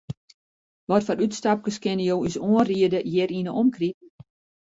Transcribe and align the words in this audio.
Watfoar 0.91 1.19
útstapkes 1.25 1.77
kinne 1.83 2.05
jo 2.09 2.15
ús 2.29 2.37
oanriede 2.47 2.99
hjir 3.11 3.29
yn 3.37 3.47
'e 3.49 3.53
omkriten? 3.61 4.09